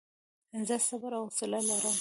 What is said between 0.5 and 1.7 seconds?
زه صبر او حوصله